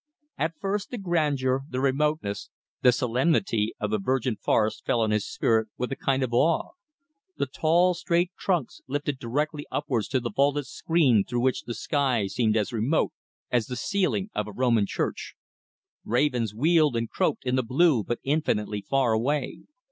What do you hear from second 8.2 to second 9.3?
trunks lifted